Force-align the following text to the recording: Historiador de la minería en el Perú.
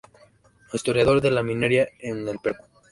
Historiador 0.73 1.21
de 1.21 1.29
la 1.29 1.43
minería 1.43 1.87
en 1.99 2.27
el 2.27 2.39
Perú. 2.39 2.63